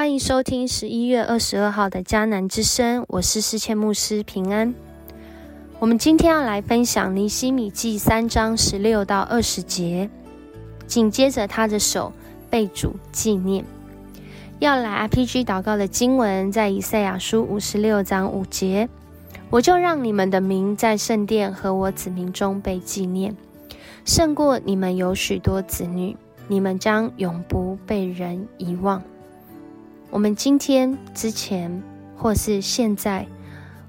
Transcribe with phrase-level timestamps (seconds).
[0.00, 4.74] 欢迎收听十一月二十二号的迦南之声，我是世谦牧师平安。
[5.78, 10.08] 我们今天要来分享尼西米记三章十六到二十节，
[10.86, 12.14] 紧接着他的手
[12.48, 13.62] 被主纪念。
[14.58, 18.88] 要来 RPG 祷告的经文在以赛亚书五十六章五节，
[19.50, 23.36] 我就让你们的名在圣殿和我子民中被纪念，
[24.06, 26.16] 胜过你们有许多子女，
[26.48, 29.02] 你们将永不被人遗忘。
[30.10, 31.82] 我们今天之前，
[32.16, 33.24] 或是现在，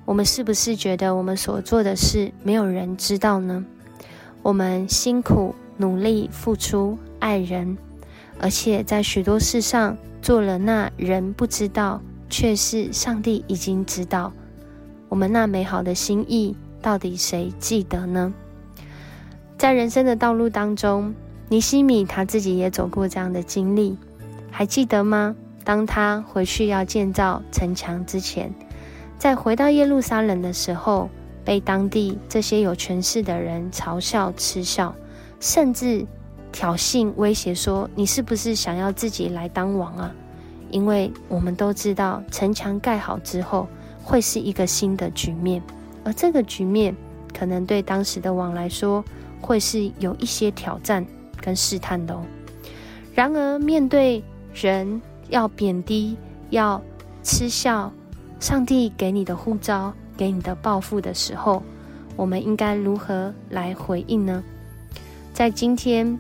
[0.05, 3.65] 我们是不是觉得我们所做的事没有人知道呢？
[4.43, 7.75] 我们辛苦努力付出爱人，
[8.39, 14.31] 而且在许多事上做了那人不知道，却是上帝已经知道。
[15.09, 18.31] 我们那美好的心意，到底谁记得呢？
[19.57, 21.15] 在人生的道路当中，
[21.49, 23.97] 尼西米他自己也走过这样的经历，
[24.51, 25.35] 还记得吗？
[25.63, 28.53] 当他回去要建造城墙之前，
[29.17, 31.09] 在回到耶路撒冷的时候，
[31.45, 34.95] 被当地这些有权势的人嘲笑、嗤笑，
[35.39, 36.05] 甚至
[36.51, 40.13] 挑衅、威胁说：“你是不是想要自己来当王啊？”
[40.71, 43.67] 因为我们都知道，城墙盖好之后
[44.03, 45.61] 会是一个新的局面，
[46.03, 46.95] 而这个局面
[47.37, 49.03] 可能对当时的王来说
[49.41, 51.05] 会是有一些挑战
[51.41, 52.23] 跟试探的哦。
[53.13, 55.01] 然而，面对人，
[55.31, 56.17] 要贬低，
[56.49, 56.81] 要
[57.23, 57.91] 嗤笑，
[58.39, 61.63] 上帝给你的护照，给你的报复的时候，
[62.17, 64.43] 我们应该如何来回应呢？
[65.33, 66.19] 在今天，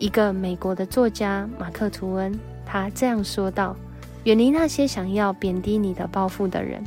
[0.00, 3.76] 一个美国的作家马克·吐温，他这样说道
[4.24, 6.82] ：“远离那些想要贬低你的报复的人。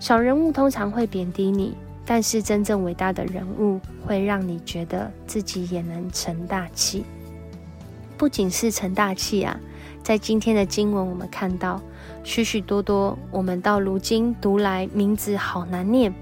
[0.00, 1.76] 小人物通常会贬低你，
[2.06, 7.04] 但是真正伟大的人物会让你觉得自己也能成大器。
[8.16, 9.60] 不仅是成大器啊。”
[10.04, 11.80] 在今天的经文，我们看到
[12.22, 16.12] 许许多多我们到如今读来名字好难念，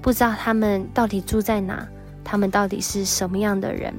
[0.00, 1.84] 不知道他们到底住在哪，
[2.22, 3.92] 他们到底是什么样的人。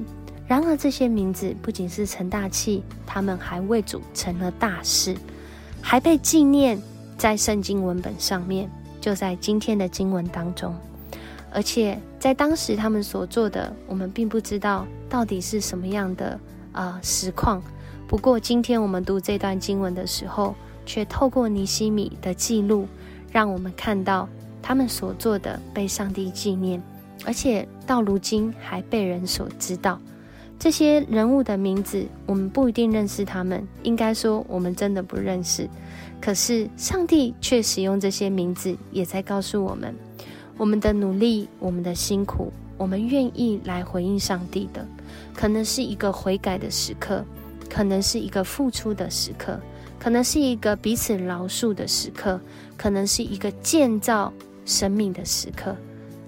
[0.46, 5.14] 然而这些名字不仅是成大器，他们还为主成了大事，
[5.82, 6.80] 还被纪念
[7.18, 10.74] 在圣经文本上面，就在今天的经文当中。
[11.52, 16.40] 而且在当时他们所做的，我们并不知道到底是什么样的
[16.72, 17.62] 啊实况。
[18.08, 20.54] 不过，今天我们读这段经文的时候，
[20.86, 22.88] 却透过尼西米的记录，
[23.30, 24.26] 让我们看到
[24.62, 26.82] 他们所做的被上帝纪念，
[27.26, 30.00] 而且到如今还被人所知道。
[30.58, 35.68] 这些人物的名字，我们不一定认识他们，应该说我们真的不认识。
[36.18, 39.94] 可是上帝却使用这些名字，也在告诉我们：
[40.56, 44.84] 我们的努力，我们的辛苦，我们愿意来回应上帝的，
[45.34, 47.22] 可能是一个悔改的时刻。
[47.70, 49.60] 可能是一个付出的时刻，
[49.98, 52.40] 可能是一个彼此饶恕的时刻，
[52.76, 54.32] 可能是一个建造
[54.64, 55.76] 生命的时刻。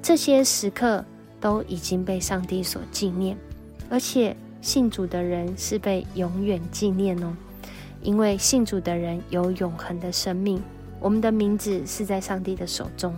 [0.03, 1.05] 这些时刻
[1.41, 3.37] 都已经被上帝所纪念，
[3.89, 7.34] 而且信主的人是被永远纪念哦，
[8.03, 10.62] 因为信主的人有永恒的生命。
[11.01, 13.15] 我们的名字是在上帝的手中，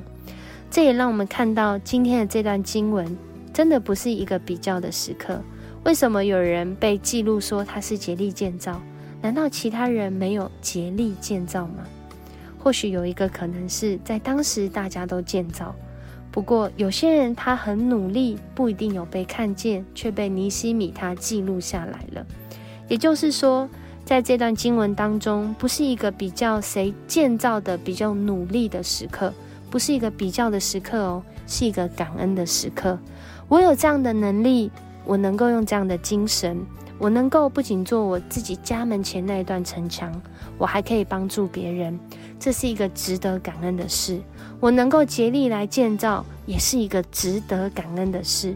[0.71, 3.16] 这也让我们看到今天的这段经文，
[3.53, 5.41] 真的不是一个比较的时刻。
[5.84, 8.81] 为什么有人被记录说他是竭力建造？
[9.20, 11.84] 难道其他人没有竭力建造吗？
[12.59, 15.75] 或许有一个可能是在当时大家都建造，
[16.31, 22.25] 不过有些人他很努力，不一定有被看见，却被尼西米他记录下来了。
[22.87, 23.69] 也就是说，
[24.04, 29.34] 在这段经文当中，不是一个比较谁建造的比较努力的时刻，
[29.69, 32.97] 不是一个比较的时刻哦，是一个感恩的时刻。
[33.48, 34.71] 我有这样的能力。
[35.04, 36.64] 我能够用这样的精神，
[36.98, 40.12] 我能够不仅做我自己家门前那一段城墙，
[40.56, 41.98] 我还可以帮助别人，
[42.38, 44.21] 这是一个值得感恩的事。
[44.60, 48.54] 我能够竭力来建造，也是一个值得感恩的事。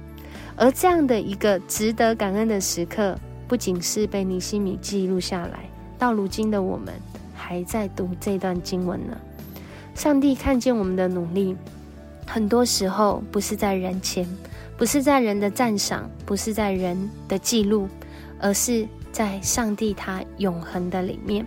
[0.56, 3.18] 而这样的一个值得感恩的时刻，
[3.48, 5.68] 不仅是被尼西米记录下来，
[5.98, 6.94] 到如今的我们
[7.34, 9.16] 还在读这段经文呢。
[9.94, 11.56] 上帝看见我们的努力，
[12.26, 14.26] 很多时候不是在人前。
[14.76, 17.88] 不是在人的赞赏，不是在人的记录，
[18.38, 21.46] 而是在上帝他永恒的里面。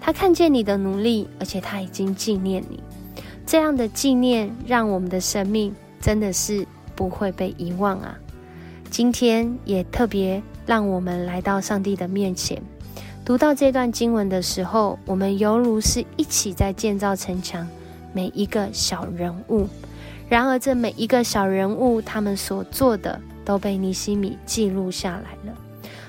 [0.00, 2.82] 他看见你的努力，而且他已经纪念你。
[3.44, 6.64] 这样的纪念，让我们的生命真的是
[6.94, 8.16] 不会被遗忘啊！
[8.88, 12.62] 今天也特别让我们来到上帝的面前，
[13.24, 17.68] 读到这段经文的时候，我们犹如是一起在建造城墙，
[18.12, 19.66] 每一个小人物。
[20.30, 25.58] 然而，这每一个小人物，他们所做的都被尼西米记录下来了。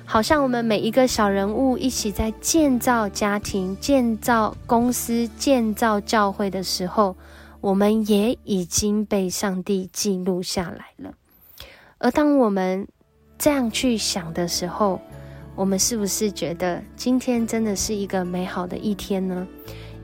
[0.06, 7.16] 好像我们每一个小人物一起在建造家庭、建造公司、建造教会的时候，
[7.62, 11.12] 我们也已经被上帝记录下来了。
[11.98, 12.88] 而当我们
[13.40, 15.02] 这样去想的时候，
[15.56, 19.48] 我们是不是觉得今天真的是一个美好的一天呢？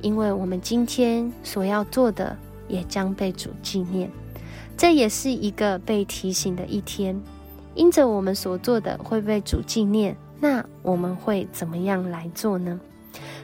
[0.01, 2.35] 因为我们今天所要做的
[2.67, 4.09] 也将被主纪念，
[4.75, 7.19] 这也是一个被提醒的一天。
[7.75, 12.79] 因着我们所做的会被主纪念，那我们会怎么样来做呢？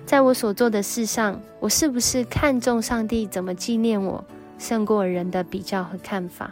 [0.06, 4.24] 在我所做的事上，我是不是看重上帝怎么纪念我，
[4.58, 6.52] 胜过人的比较和看法？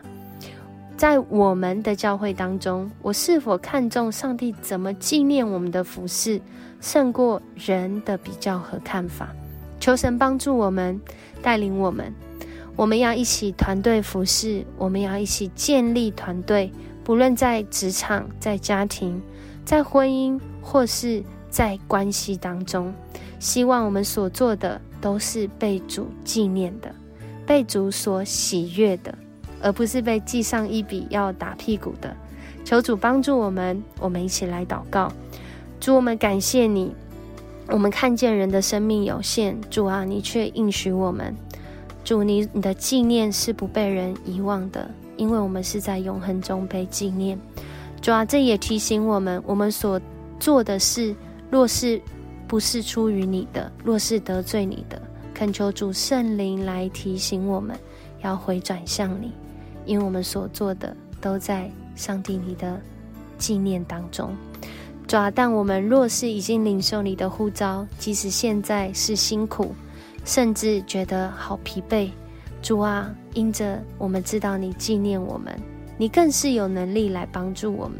[0.95, 6.39] 在我们的教会当中，我是否看重上帝怎么纪念我们的服饰，
[6.79, 9.29] 胜过人的比较和看法？
[9.79, 11.01] 求神帮助我们，
[11.41, 12.13] 带领我们。
[12.75, 16.71] 我们要一起团队服侍，我们要一起建立团队。
[17.03, 19.21] 不论在职场、在家庭、
[19.65, 22.93] 在婚姻，或是在关系当中，
[23.39, 26.93] 希望我们所做的都是被主纪念的，
[27.45, 29.13] 被主所喜悦的，
[29.61, 32.15] 而不是被记上一笔要打屁股的。
[32.63, 35.11] 求主帮助我们，我们一起来祷告。
[35.79, 36.93] 主，我们感谢你。
[37.67, 41.35] 我们看见人的生命有限，主啊，你却应许我们，
[42.03, 47.39] 主你你的纪念是不被人遗忘的，因为我们是在永恒中被纪念。
[48.01, 50.01] 主啊，这也提醒我们，我们所
[50.39, 51.15] 做的事，
[51.51, 52.01] 若是
[52.47, 54.99] 不是出于你的，若是得罪你的，
[55.33, 57.77] 恳求主圣灵来提醒我们，
[58.23, 59.31] 要回转向你，
[59.85, 62.81] 因为我们所做的都在上帝你的
[63.37, 64.35] 纪念当中。
[65.07, 69.75] 主啊，但我们若是已经领受你的呼召，即使现在是辛苦，
[70.23, 72.09] 甚至觉得好疲惫，
[72.61, 75.53] 主啊，因着我们知道你纪念我们，
[75.97, 77.97] 你更是有能力来帮助我们，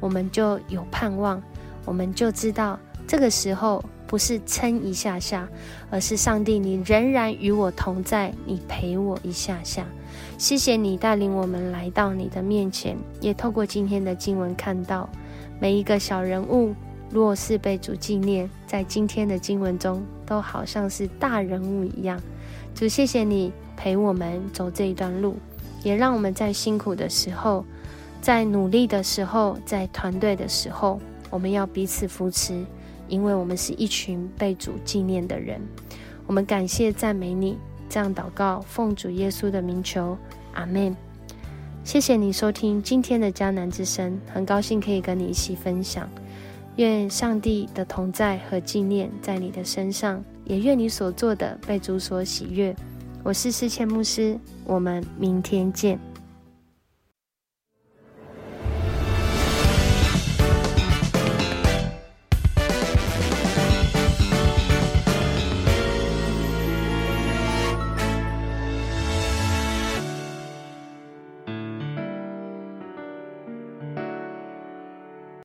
[0.00, 1.42] 我们就有盼望，
[1.84, 5.48] 我们就知道这个时候不是撑一下下，
[5.90, 9.86] 而是上帝你仍然与我同在，你陪我一下下。
[10.36, 15.08] 谢谢你带领我们来到你的面前，也透过今天的经文看到。
[15.60, 16.74] 每一个小人物，
[17.10, 22.20] 若是被主纪念，在今天的经文中，都好像是大人物一样。
[22.74, 25.36] 主，谢谢你陪我们走这一段路，
[25.82, 27.64] 也让我们在辛苦的时候，
[28.20, 30.98] 在努力的时候，在团队的时候，
[31.30, 32.64] 我们要彼此扶持，
[33.08, 35.60] 因为我们是一群被主纪念的人。
[36.26, 37.58] 我们感谢赞美你，
[37.88, 40.16] 这样祷告，奉主耶稣的名求，
[40.54, 40.96] 阿门。
[41.84, 46.08] 谢谢你收听今天的迦南之声，很高兴可以跟你一起分享。
[46.76, 52.74] 愿上帝的同在和纪念在你的身上，也愿你所做的被主所喜悦。
[53.22, 55.98] 我是思谦牧师，我们明天见。